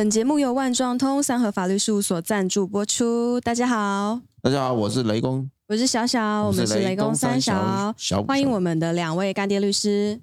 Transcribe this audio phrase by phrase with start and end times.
[0.00, 3.38] 本节目由万状通三和法律事务所赞助播出。
[3.38, 10.18] 大家好，大家好，我是雷公，我是小小，我们是雷公三小，小欢迎我们的两位干爹律师。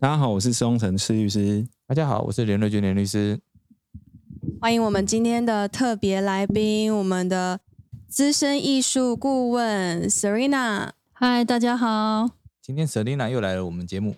[0.00, 1.68] 大家好，我是施荣成施律师。
[1.86, 3.38] 大家好，我是连瑞君连律师。
[4.60, 7.60] 欢迎我们今天的特别来宾，我们的
[8.08, 10.90] 资深艺术顾问 Serena。
[11.12, 12.28] 嗨，大家好。
[12.60, 14.16] 今天 Serena 又来了我们节目，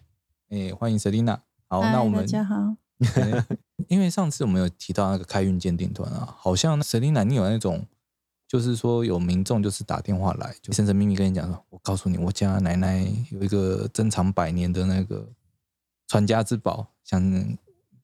[0.48, 1.41] 哎，欢迎 Serena。
[1.68, 2.80] 好，那我们大家好。
[3.88, 7.86] 因为上次我们有提到那个开运鉴定团啊，好像 Selina 你有那种，
[8.46, 15.28] 就是说有民众就是打电话来，就神神秘秘跟你讲说，我告诉你，我家奶奶有一个珍藏百年的那个
[16.06, 17.20] 传家之宝，想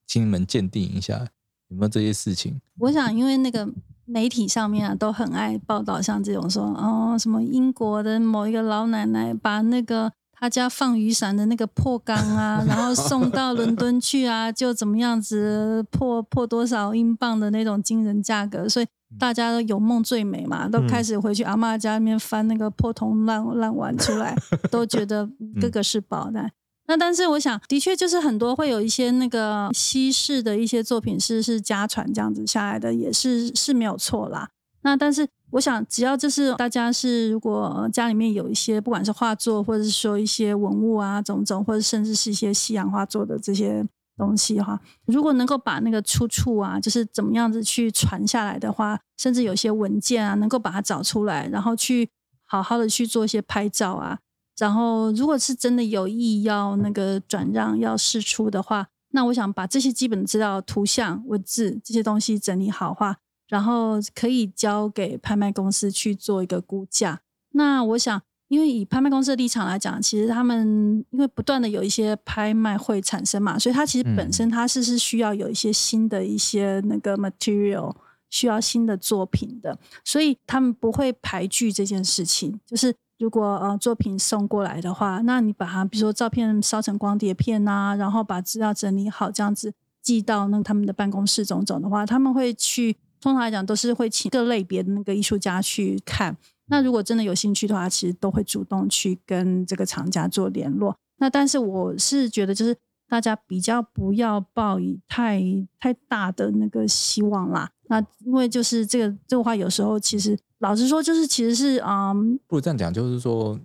[0.06, 1.28] 请你们鉴定一下，
[1.68, 2.60] 有没有这些事情？
[2.78, 3.68] 我想，因为那个
[4.04, 10.12] 媒体上面啊，都很爱报道像这种说，哦，什么英国的某一个老奶奶把那个。
[10.38, 18.86] 他家放雨伞的那个破缸啊， 然后送到伦敦去啊，就怎么样子破破多少英镑的那种惊人价格，所以
[19.18, 24.36] 大家都有梦最美嘛，都开始回去阿妈家里面翻那个破铜烂烂碗出来，
[24.70, 25.28] 都觉得
[25.60, 26.50] 个个是宝的。
[26.88, 34.50] 那但是我想，的确就是很多会有一些那个西式的一些作品是是家传这样子下来的，也是是没有错啦。
[34.86, 43.84] 那但是，我想只要就是大家是，如果家里面有一些不管是画作，或者是说一些文物啊，种种，或者甚至是一些西洋画作的这些
[44.16, 52.08] 东西哈，如果能够把那个出处啊，就是怎么样子去传下来的话，甚至有些文件啊，能够把它找出来，然后去
[52.44, 54.16] 好好的去做一些拍照啊，
[54.56, 63.16] 然后如果是真的有意要那个转让要释出的话，那我想把这些基本资料、图像、文字这些东西整理好话。
[63.48, 67.20] 然后可以交给拍卖公司去做一个估价。
[67.52, 77.94] 那我想，因为以拍卖公司的立场来讲，其实他们因为不断的有一些拍卖会产生嘛，所以它其实本身它是是需要有一些新的一些那个 material，
[78.28, 82.60] 需要新的作品的，所以他们不会排拒这件事情。
[82.66, 89.72] 就是如果呃作品送过来的话，那你把它比如说照片烧成光碟片啊，然后把资料整理好，这样子
[90.02, 92.96] 寄到那他们的办公室种种的话，他们会去。
[93.26, 96.36] 通常来讲，都是会请各类别的那个艺术家去看。
[96.66, 100.96] 那如果真的有兴趣的话，其实都会主动去跟这个厂家做联络。
[101.18, 102.76] 那但是我是觉得，就是
[103.08, 105.42] 大家比较不要抱以太
[105.80, 107.68] 太大的那个希望啦。
[107.88, 113.58] 那因为就是这个这个话，有时候其实老实说，就是其实是嗯，不如这样讲，就是说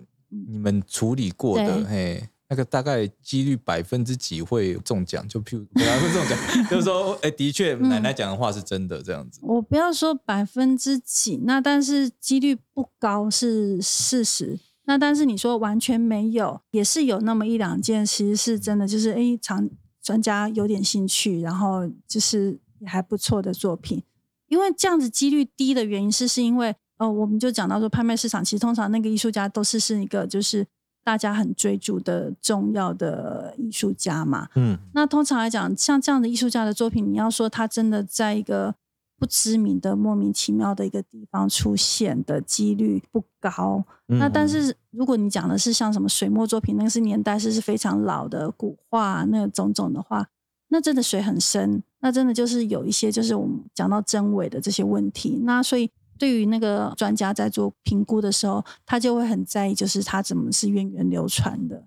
[0.48, 2.28] 你们处理过的，嘿。
[2.52, 5.26] 那个大概几率百分之几会中奖？
[5.26, 9.40] 就譬如不要说中奖， 就是说，哎，的确奶奶讲的话是真的这样子。
[9.42, 14.58] 我不要说百分之几，那但是几率不高是事实。
[14.84, 19.70] 那但是你说完全没有，也是有那么一两件，其实是真的，就是哎，常
[20.02, 24.02] 专家有点兴趣，然后就是也还不错的作品。
[24.48, 30.66] 因为这样子几率低的原因是，是因为哦，我们就讲到说，拍卖市场其实通常那个艺术家都是是一个就是。
[31.04, 38.74] 大家很追逐的重要的艺术家嘛，嗯，那通常来讲，像这样的艺术家的作品，你要说他真的在一个
[39.18, 43.84] 不知名的、莫名其妙的一个地方出现的几率不高。
[44.06, 50.28] 那但是如果你讲的是像什么水墨作品，那个是年代是是非常老的古画那种种的话，
[50.68, 55.40] 那真的水很深，那真的就是有一些就是我们讲到真伪的这些问题。
[55.42, 55.90] 那所以。
[56.22, 61.82] 对于那个专家在做评估的时候，他就会很在意，就是他怎么是源远流传的。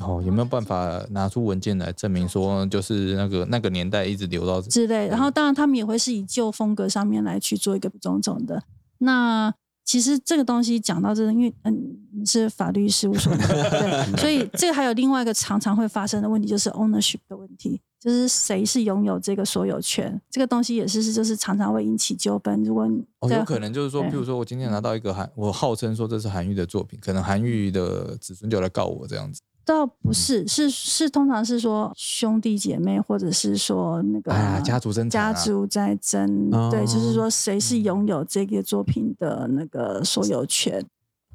[0.00, 5.06] 哦，有没有办法拿出文件来证明说，就是那个那个年代一直留到之类？
[5.06, 8.60] 然后当然他们也会是以旧风格上面来去做一个种种的。
[8.98, 17.80] 那其实这个东西讲到这，因为嗯是法律事务所，对， 所以这个还有另外一个常常会发生的问题，就是 ownership 的问题。
[18.00, 22.62] 就是谁是拥有这个所有权，这个东西也是是就是常常会引起纠纷。
[22.62, 22.84] 如果
[23.20, 29.40] 哦，有可能就是说，比如说我今天拿到一个韩，我号称说这是韩愈的作品，可能韩愈的子孙就来告我这样子。
[29.64, 40.82] 倒不是，是是通常是说兄弟姐妹，或者是说那个哎家族争家族在争，对，就是说谁是拥有这个作品的那个所有权。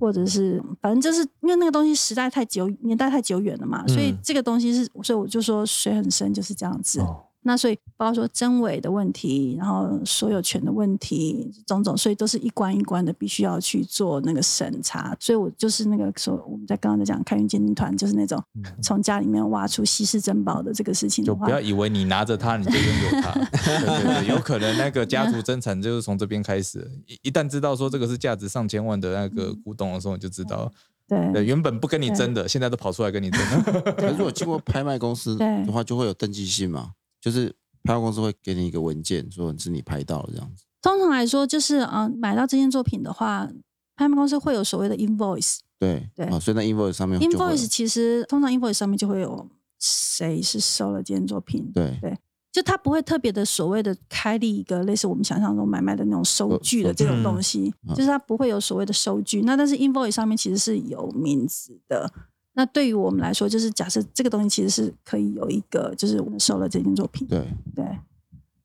[0.03, 6.99] 或者是，反正就是因为那个东西时代太久，年代太久远了嘛，所以这个东西是，所以我就说水很深，就是这样子。
[7.45, 15.15] 那所以包括说真伪的问题，然后所有权的问题，种种，所以都是一关一关的，必须要去做那个审查。
[15.19, 18.41] 所以我就是那个说，我们在刚刚在讲开运鉴定团，就是那种
[18.81, 21.23] 从家里面挖出稀世珍宝的这个事情。
[21.25, 23.31] 就不要以为你拿着它你就拥有它，
[23.65, 26.89] 对对对，有可能那个家族真产就是从这边开始。
[27.07, 30.71] 一一旦知道说这个是价值上千万的那个古董的时候，你就知道，
[31.07, 33.63] 对，原本不跟你争的，现在都跑出来跟你争。
[33.97, 36.91] 可是如果经过拍卖公司的话，就会有登记信嘛。
[37.23, 37.47] 就是
[37.83, 40.65] 拍卖公司会给你一个文件，说是你拍到了这样子。
[40.81, 43.49] 通常来说，就是呃，买到这件作品的话，
[43.95, 45.59] 拍卖公司会有所谓的 invoice。
[45.79, 49.49] 对对哦，所以那 invoice 上面 invoice 其实通常 invoice 上面就会有
[49.79, 52.17] 谁是收了这件作品，对对，
[52.51, 59.41] 就他不会特别的所谓的开立一个类似我们想象中买卖的那种收据的这种东西，嗯就是它不会有所谓的收据。
[59.43, 62.11] 那但是 invoice 上面其实是有名字的。
[62.55, 67.85] 那对于我们来说，就是假设这个东西其实是可以有一个，就是我们收了这件作品，对对，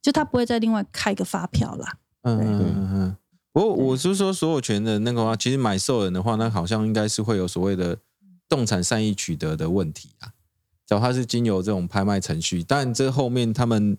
[0.02, 1.96] 就他不会再另外开一个发票啦。
[2.22, 3.16] 嗯嗯嗯嗯。
[3.52, 7.98] 不过我是说所有权的那个话，其实买受人的话，那好像应该是会有所谓的
[8.48, 10.32] 动产善意取得的问题啊。
[10.86, 13.96] 只要它是经由这种拍卖程序，但这后面他们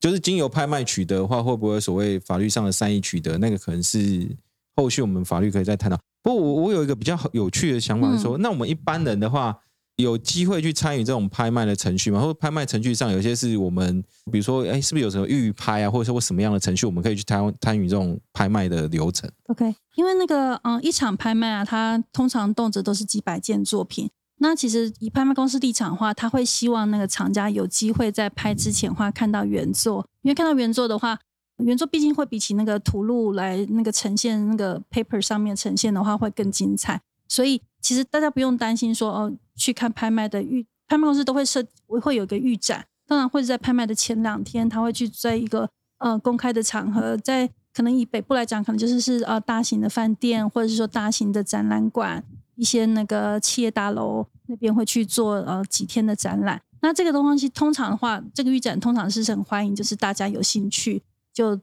[0.00, 3.38] 就是经由拍卖取得的话，会不会所谓法律上的善意取得？
[3.38, 4.34] 那个可能是
[4.74, 5.98] 后续我们法律可以再探讨。
[6.26, 9.56] 不过我我有一个比较有趣的想法是说，那我们一般人的话，
[9.94, 12.20] 有机会去参与这种拍卖的程序吗？
[12.20, 14.02] 或者拍卖程序上有些是我们，
[14.32, 24.10] 比如说，哎，是不是有什么预拍啊，或者说什么样的程序，我们可以去参参与这种拍卖的流程？OK，因为那个嗯，一场拍卖啊，它通常动辄都是几百件作品。
[24.38, 31.18] 那其实以拍卖公司立场的话，他会希望那个厂家有机会在拍之前的话看到原作，因为看到原作的话，
[31.58, 37.00] 原作毕竟会比起那个图录来那个呈现那个 paper 上面呈现的话会更精彩。
[37.28, 41.64] 所以其实大家不用担心说哦，去看拍卖的预拍卖公司都会设
[42.00, 45.68] 会有一个预展，当然会在拍卖的前两天，他会去在一个
[45.98, 52.22] 呃公开的场合，在可能以北部来讲，可能就是是呃大型的饭店，或者是说大型的展览馆，
[52.54, 56.62] 一些那个企业大楼那边会去做呃几天的展览。
[56.80, 61.02] 那这个东西通常的话，这个预展通常是很欢迎，就是大家有兴趣
[61.36, 61.60] 就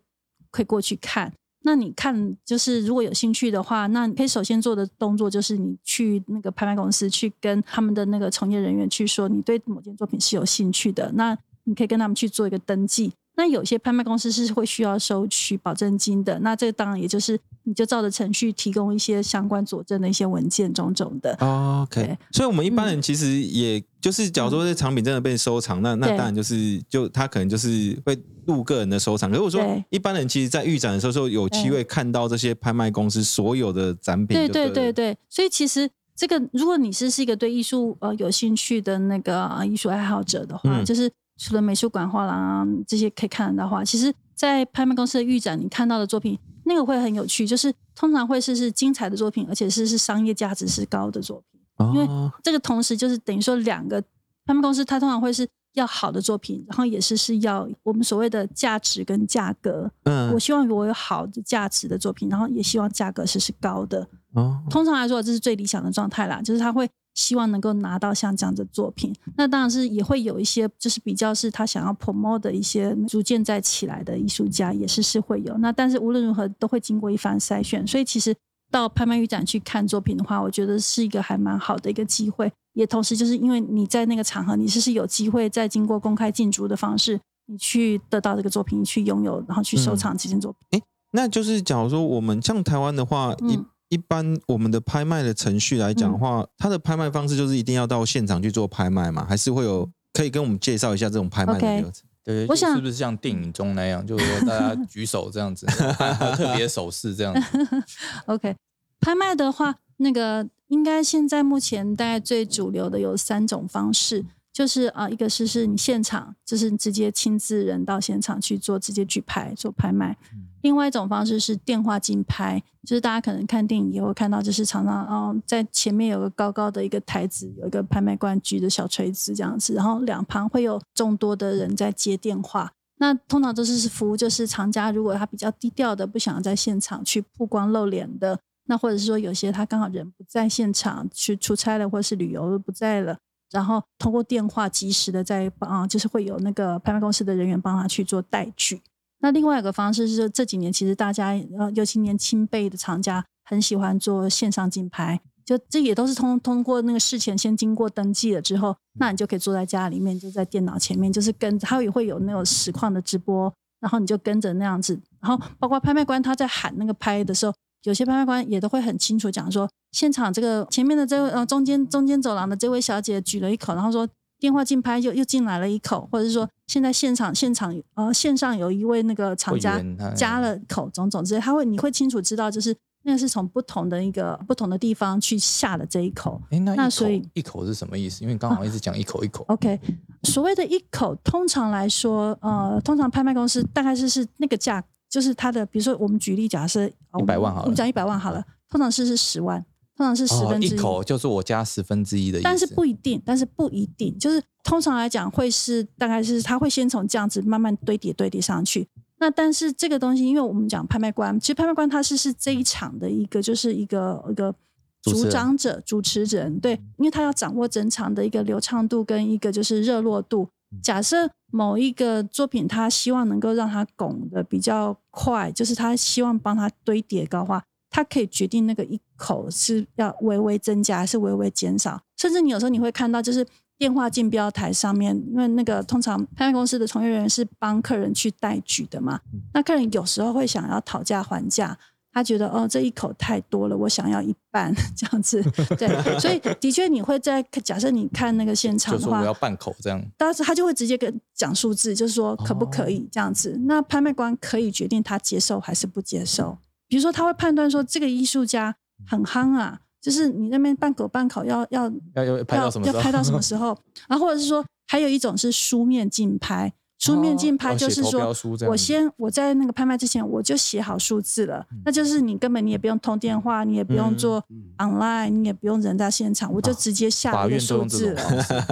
[0.51, 1.33] 可以过去看。
[1.63, 13.13] 那你看，就是如果有兴趣的话，那你可以首先做的动作就是你去那个拍卖公司去跟他们的那个从业人员去说，你对某件作品是有兴趣的，那你可以跟他们去做一个登记。
[13.35, 21.35] 那有些拍卖公司是会需要收取保证金的，那这个当然也就是你就照着程序提供一些相关佐证的一些文件种种的。
[21.39, 29.31] 哦 OK，所以我们一般人其实也就是，假如说这藏品真的被收藏，那那当然就是就他可能就是会入个人的收藏。
[29.31, 40.85] 可是我说一般人其实，在预展的时候，就有机会看到这些拍卖公司所有的展品对对对对对，所以其实这个，如果你是是一个对艺术呃有兴趣的那个、呃艺术爱好者的话，嗯。
[40.85, 51.61] 就是除了美术馆、画廊啊这些可以看得到画，其实，在拍卖公司的预展，你看到的作品那个会很有趣，就是通常会是是精彩的作品，而且是是商业价值是高的作品。
[51.93, 54.01] 因为哦这个同时就是等于说两个
[54.45, 59.91] 拍卖公司，它通常会是要好的作品，然后也是是要我们所谓的价值跟价格。
[60.03, 64.07] 嗯我希望我有好的价值的作品，然后也希望价格是是高的。
[64.33, 69.13] 哦通常来说，这是最理想的状态啦，就是他会希望能够拿到像这样的作品。
[69.37, 75.57] 那当然是也会有一些，就是比较是他想要 promote 的一些逐渐在起来的艺术家，也是是会有。
[75.57, 78.35] 那但是无论如何都会经过一番筛选，所以其实
[78.71, 82.51] 到拍卖预展去看作品的话，我觉得是一个还蛮好的一个机会。
[82.73, 90.81] 也同时就是因为你在那个场合，你是是有机会再经过公开竞逐的方式，你去得到这个作品，你去拥有，然后去收藏这件作品。
[91.11, 93.65] 那就是假如说我们像台湾的话，一嗯一
[93.97, 102.03] 般我们的拍卖的程序来讲的话，它的拍卖方式就是一定要到现场去做拍卖嘛，还是会有可以跟我们介绍一下这种拍卖的流程？
[102.23, 105.65] 对，我想是不是像电影中那样，就是说大家举手这样子，
[106.37, 107.83] 特别手势这样子？
[108.27, 108.55] OK，
[109.01, 114.23] 拍卖的话，那个应该现在目前大概最主流的有三种方式，
[114.53, 120.15] 就是啊、呃一个是是你现场，就是你直接亲自人到现场去做直接举牌做拍卖；
[120.63, 132.71] 另外一种方式是电话竞拍，就是大家可能看电影也会看到，就是常常哦在前面有个高高的一个台子，有一个拍卖官举着小锤子这样子，然后两旁会有众多的人在接电话。
[132.97, 143.17] 那通常都是服务，就是藏家如果他比较低调的，不想在现场去曝光露脸的，那或者是说有些他刚好人不在现场，去出差了或者是旅游不在了，
[143.51, 148.81] 然后通过电话及时的在啊，就是会有那个拍卖公司的人员帮他去做代举。
[149.23, 167.53] 那另外一个方式是说，这几年其实大家呃，尤其年轻辈的厂家很喜欢做线上竞拍，就这也都是通通过那个事前先经过登记了之后，那你就可以坐在家里面，就在电脑前面，就是跟他也会有那种实况的直播，然后你就跟着那样子，然后包括拍卖官他在喊那个拍的时候，
[167.83, 174.05] 有些拍卖官也都会很清楚讲说，现场这个前面的这位呃中间中间走廊的这位小姐举了一口，然后说
[174.43, 179.81] 电话竞拍又又进来了一口，或者是说现在现场现场呃线上有一位那个厂家
[180.13, 182.75] 加了口种种之类，他会你会清楚知道就是。
[183.05, 188.23] 那个是从不同的一个不同的地方去下的这一口，哎，那那所以一口是什么意思？
[188.23, 189.77] 因为刚好一直讲一口一口， OK，
[190.23, 197.63] 所谓的一口，通常来说，呃，通常拍卖公司大概是是那个价，就是它的，比如说我们举例，假设一百万好了。
[197.63, 208.87] 我们讲一百万好了，通常是是十万，通常是十哦分之一口就是我加十分之一的意思，但是不一定，但是不一定，就是通常来讲会是大概是它会先从这样子慢慢堆叠堆叠上去。
[209.19, 214.53] 那但是这个东西，因为我们讲拍卖官，其实拍卖官他是是这一场的一个就是一个一个
[215.01, 220.49] 主张者、主持人，对，因为他要掌握整场的一个流畅度跟一个就是热络度。
[220.81, 233.45] 假设某一个作品，他希望能够让它拱的比较快，就是他希望帮他堆叠高化，他可以决定那个一口是要微微增加还是微微减少，甚至你有时候你会看到，就是
[233.77, 239.19] 电话竞标台上面，因为那个通常拍卖公司的从业人员是帮客人去代举的嘛，
[239.53, 241.77] 那客人有时候会想要讨价还价。
[242.15, 245.41] 他觉得哦，这一口太多了，我想要一半 这样子，
[245.79, 253.59] 对，所以的确你会在假设你看那个现场的话我，要半口这样，当时他就会直接跟讲数字，就是说可不可以这样子。
[253.65, 256.55] 那拍卖官可以决定他接受还是不接受。
[256.93, 258.75] 比如说，他会判断说这个艺术家
[259.07, 262.85] 很夯啊，就是你那边半狗半口要要要要拍到什么？
[262.85, 263.75] 要拍到什么时候？
[264.07, 266.71] 然后或者是说，还有一种是书面竞拍。
[266.99, 268.33] 书面竞拍哦就是说
[268.69, 274.41] 我先我在那个拍卖之前我就写好数字了，那就是你根本你也不用通电话，你也不用嗯做
[274.77, 278.23] online，你也不用人在现场，我就直接下数字了。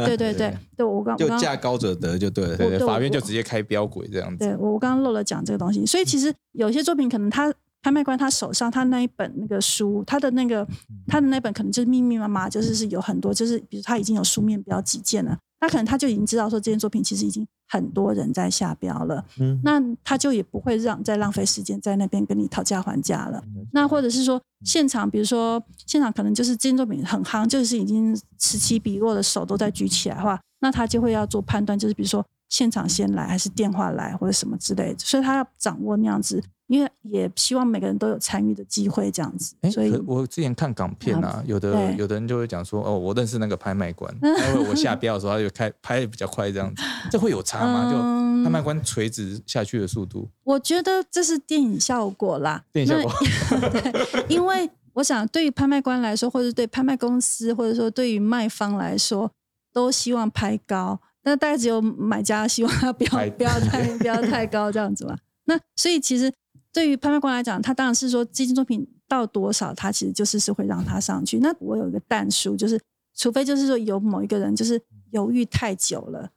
[0.05, 2.55] 对对对，对我刚我就刚价高者得就对了。
[2.55, 4.37] 对对，法院就直接开标轨这样子。
[4.37, 10.67] 对我我刚刚漏了讲这个东西，所以其实有些作品可能他拍卖官他手上他那一本那个书，他的那个
[11.07, 23.43] 他的那本可能就是密密麻麻，就是是有很多，就是比如他已经有书面标几件了，那可能他就已经知道说这件作品其实已经很多人在下标了，嗯那他就也不会让再浪费时间在那边跟你讨价还价了。
[23.71, 39.53] 那或者是说现场，比如说现场可能就是这件作品很夯，就是已经此起彼落的手都在举起来的话，那他就会要做判断，就是比如说现场先来还是电话来或者什么之类的，所以他要掌握那样子，因为也希望每个人都有参与的机会，这样子。
[39.59, 47.91] 哎，所以可我之前看港片啊，有的有的人就会讲说，哦，我认识那个拍卖官， 因为我下标的时候他就开拍的比较快，这样子，这会有差吗？
[47.91, 53.13] 就嗯拍卖官垂直下去的速度，我觉得这是电影效果啦，电影效果
[53.51, 59.29] 那 对，因为我想对于拍卖官来说，或者对拍卖公司，或者说对于卖方来说，
[59.73, 61.01] 都希望拍高。
[61.23, 65.15] 那大概只有买家希望它不要不要太 不要太高这样子嘛。
[65.45, 66.31] 那所以其实
[66.73, 71.39] 对于拍卖官来讲，他当然是说基金作品到多少，他其实就是是会让它上去。
[71.39, 72.79] 那我有一个淡数，就是
[73.15, 76.29] 除非就是说有某一个人就是犹豫太久了。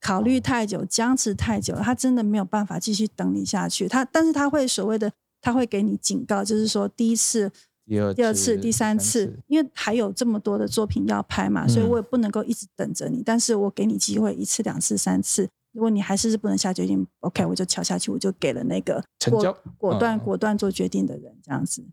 [0.00, 3.88] 考虑太久，僵持太久了，他真的没有办法继续等你下去。
[3.88, 7.50] 他，但是他会所谓的，他会给你警告，就是说第一次、
[7.84, 13.24] 第二第二次、第三次，因为还有这么多的作品要拍嘛，所以嗯我也不能够一直等着你。
[13.24, 21.86] 但是我给你机会一次、两次、三次，如果你还是不能下决定，OK，我就敲下去，我就给了那个成交果果断、嗯果断做决定的人，这样子。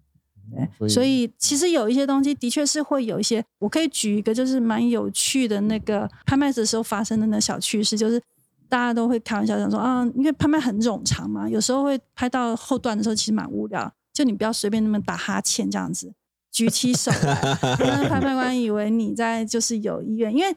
[0.51, 8.19] 对，所以所以其实有一些东西的确是会有一些，我可以举一个就是蛮有趣的那个拍卖的时候发生的那小趣事，就是
[8.67, 16.11] 大家都会开玩笑讲说啊，因为拍卖很冗长嘛，有时候会拍到后段的时候其实蛮无聊，就你不要随便那么打哈欠这样子。
[16.55, 20.55] 举起手来，让拍卖官以为你在就是有意愿，因为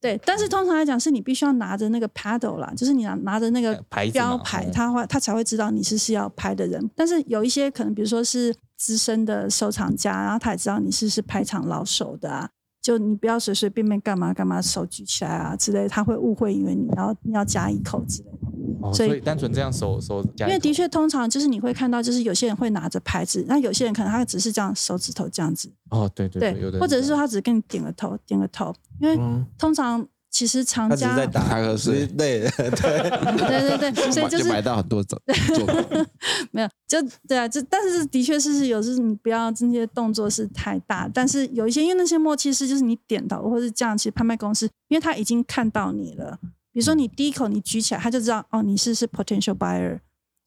[0.00, 3.80] 对，但是通常来讲是你必须要拿着那个 paddle 啦，就是你拿拿着那个
[4.12, 6.90] 标牌，嗯他会他才会知道你是是要拍的人。
[6.96, 12.48] 但是有一些可能，比如说是资深的收藏家，然后他也知道你是是拍场老手的啊，
[12.80, 18.38] 就你不要随随便便干嘛干嘛手举起来啊之类，他会误会以为你要你要加一口之类的。
[18.82, 30.06] 哦，所以单纯这样手手加，因为的确，通常就是你会看到，就是有些人会拿着牌子，那有些人可能他只是这样手指头这样子，哦，对对有的或者是说他只是跟你点个头，点个头，因为嗯通常
[30.40, 35.20] 其实藏家他只是在打打瞌睡之类的，对，对对对， 所以就就是买到很多作
[35.54, 36.06] 作品，
[36.50, 36.96] 没有，就
[37.28, 46.38] 对啊，就但是的确是是有，就是你不要这些动作是太大，但是有一些因为那些默契是就是你点头或是这样，其实拍卖公司因为他已经看到你了，
[46.72, 49.98] 比如说你第一口你举起来，他就知道哦你是是 potential buyer，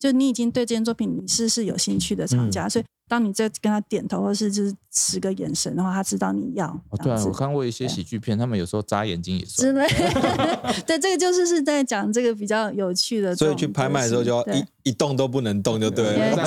[0.04, 9.72] 就你已经对这件作品你是是有兴趣的厂家，所以当你在跟他点头或是就是使个眼神的话，他知道你要哦，对啊，我看过一些喜剧片，他们有时候眨眼睛也是之。
[9.72, 9.88] 类，
[10.86, 16.44] 对，这个就是是在讲这个比较有趣的，所以去拍卖的时候就要一一动都不能动就对也了，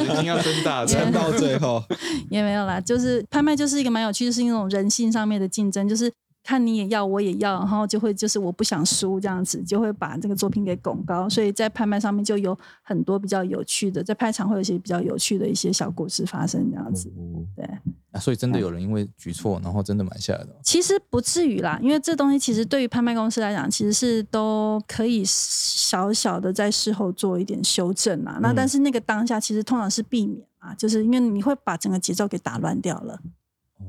[0.00, 1.80] 也眼睛要睁大，撑到最后。
[2.28, 6.12] 也没有啦，就是拍卖就是一个蛮有趣，就是那种人性上面的竞争，就是
[6.50, 17.08] 看你也要，我也要，然后就会就是我不想输这样子，就会把这个作品给拱高，所以在拍卖上面就有很多比较有趣的，在拍场会有一些比较有趣的一些小故事发生这样子。
[17.54, 17.64] 对，
[18.10, 20.48] 啊所以真的有人因为举措，然后真的买下来的。
[20.64, 28.40] 其实不至于啦，因为这东西其实对于拍卖公司来讲，其实是都可以小小的在事后做一点修正啊。
[28.42, 33.20] 那但是那个当下其实通常是避免啊，就是因为你会把整个节奏给打乱掉了，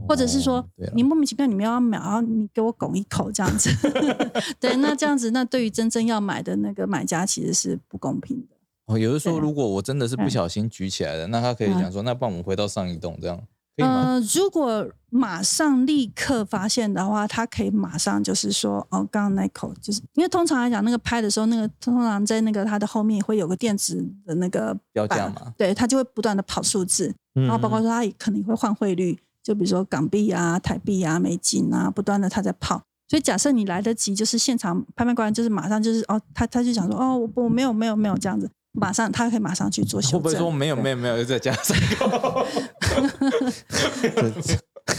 [0.07, 3.69] 或者是说你莫名其妙你们要买，然后你给我拱一口这样子，
[4.59, 8.55] 对，那这样子那对于真正要买的那个买家其实是不公平的。
[8.87, 9.39] 哦，有的说，对。
[9.39, 10.29] 如果我真的是不嗯。
[10.29, 13.37] 小心举起来的，那他可以讲说，那帮我们回到上一栋这样，
[13.77, 14.13] 可以吗？
[14.13, 25.53] 呃，如果马上立刻发现的话，他可以马上就是说，哦，刚刚那口就是因为通常来讲，那个拍的时候，那个通常在那个它的后面会有个电子的那个板标价嘛。
[25.57, 32.81] 对，它就会不断的跑数字，嗯然后包括说它也可能会换汇率，就比如说港币啊、台币啊、美金啊，不断的它在泡。
[33.07, 40.19] 所以假设你来得及，就是现场拍卖官就是马上就是哦，他他就想说哦，我我没有没有没有这样子，马上他可以马上去做修正。
[40.19, 41.53] 会不会说没有没有没有，又再加？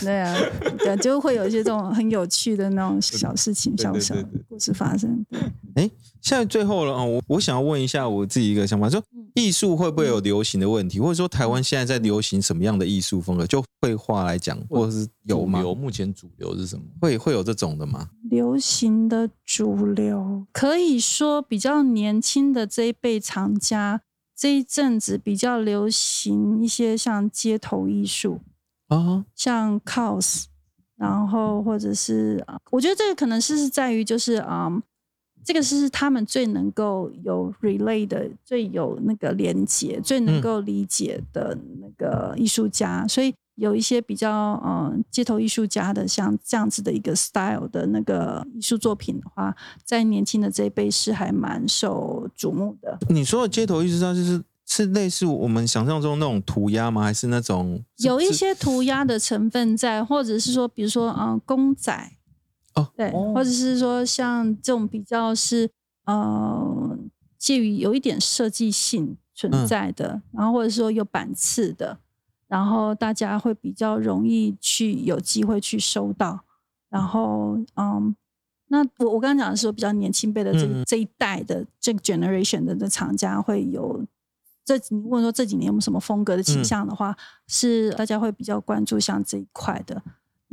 [0.00, 0.36] 对啊，
[0.78, 4.14] 对，就会有一些这种很有趣的那种小事情、小小
[4.48, 5.24] 故事发生。
[5.74, 13.46] 对，现在最后了啊，我我想要问一下我自己一个想法，就嗯艺术会不会有流行的问题，或者说台湾现在在流行什么样的艺术风格？
[13.46, 15.64] 就绘画来讲，或者是有吗主？
[15.64, 16.84] 流目前主流是什么？
[17.00, 18.10] 会会有这种的吗？
[18.30, 24.02] 流行的主流可以说比较年轻的这一辈藏家，
[24.36, 28.40] 这一阵子比较流行一些像街头艺术，
[28.88, 30.44] 啊，像 cos，
[30.96, 34.82] 然后或者是啊，我觉得这个可能是是在于就是啊、嗯
[35.44, 52.98] 这个是他们最能够有 relay 的、最有那个连接、最能嗯够理解的那个艺术家，所以有一些比较嗯街头艺术家的像这样子的一个 style 的那个艺术作品的话，在年轻的这一辈是还蛮受瞩目的。
[53.08, 57.02] 你说的街头艺术家就是是类似我们想象中那种涂鸦吗？
[57.02, 62.10] 还是那种有一些涂鸦的成分在，或者是说，比如说，嗯、公仔，
[62.74, 65.70] 哦对，哦或者是说像这种比较是
[66.04, 66.98] 呃
[67.38, 71.98] 介于有一点设计性存嗯在的，然后或者说有版次的，
[72.48, 76.40] 然后大家会比较容易去有机会去收到，
[76.88, 78.14] 然后嗯。
[78.68, 84.02] 那我我刚刚讲的是说比较年轻辈的这、这一代的这个 generation 的的厂家会有
[84.64, 87.14] 这你问说这几年有没有什么风格的倾嗯向的话，
[87.46, 90.02] 是大家会比较关注像这一块的。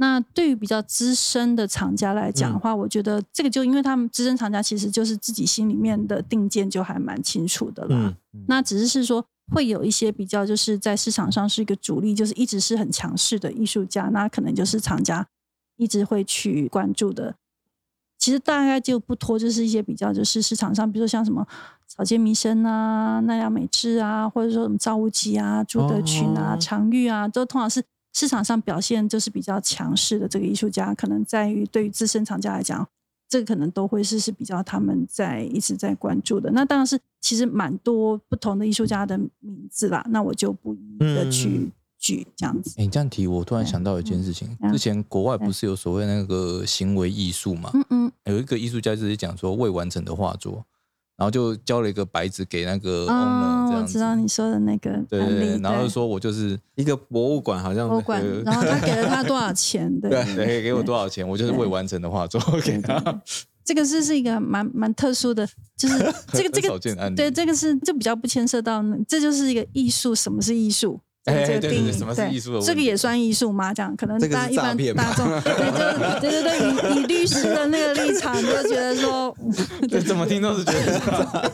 [0.02, 8.16] 那对于比较资深的厂家来讲的话，我觉得这个就因为他们资深厂家其实就是自己心里面的定见就还蛮清楚的啦。
[8.34, 15.28] 嗯那只是是说会有一些比较就是在市场上是一个主力，就是一直是很强势的艺术家，那可能就是厂家
[15.76, 17.36] 一直会去关注的。
[18.18, 21.46] 其实大概就不脱就是一些比较就是市场上，比如说像什么
[21.88, 27.84] 草间弥生啊、奈良美智啊，或者说什么赵无极啊、朱德群啊、哦常玉啊，都通常是
[28.20, 32.86] 市场上表现就是比较强势的这个艺术家，可能在于对于资深藏家来讲，
[33.30, 36.52] 这个可能都会是是比较他们在一直在关注的。
[36.52, 42.76] 那当然是其实蛮多不同的艺术家的名字啦，那我就不一一的嗯去举这样子。
[42.78, 47.72] 哎、你这样提，我突然想到一件事情，嗯之前国外不是有所谓那个行为艺术嘛？
[47.74, 50.66] 嗯嗯，有一个艺术家就是讲说未完成的画作，
[51.20, 53.76] 然后就交了一个白纸给那个 owner 哦。
[53.76, 55.20] 我知道你说的那个对
[55.60, 59.88] 然后就说我就是一个博物馆好像博物馆呃，然后他给了他多少钱？
[60.00, 63.22] 对对对给我多少钱，我就是未完成的画作给他。
[63.66, 65.98] 这个是是一个蛮蛮特殊的，就是
[66.34, 71.00] 这个这个对，这个是就比较不牵涉到，这就是一个艺术，什么是艺术？
[71.30, 73.74] 这个哎这个定义，对什么是艺术这个也算艺术吗？
[73.74, 79.36] 这样可能是大家一般大众， 对，就是对对对，以以律师的那个立场，就觉得说
[79.90, 81.52] 对，怎么听都是觉得。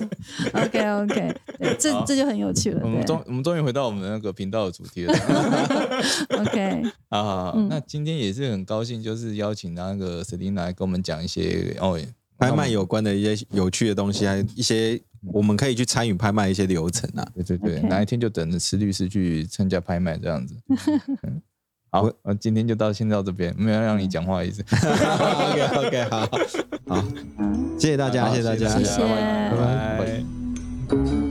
[0.53, 5.13] ，OK OK，对，这这就很有趣了，我们对终我们终于回到我们的那个频道的主题了。
[6.39, 11.99] OK，好好好，嗯那今天也是很高兴，就是邀请那个 Selina 来跟我们讲一些哦，
[12.38, 14.99] 拍卖有关的一些有趣的东西，还有一些
[15.33, 17.27] 我们可以去参与拍卖一些流程啊。
[17.33, 20.55] 对对对哪一天就等着吃律师去参加拍卖这样子。
[21.23, 21.41] 嗯
[21.91, 24.61] 好，那，今天就到先到这边，没有让你讲话的意思。
[24.63, 26.19] OK OK，好
[26.88, 27.05] 好，
[27.38, 29.97] 嗯，谢谢大家，谢谢大家，谢谢拜拜。
[29.97, 30.05] 拜
[30.89, 31.24] 拜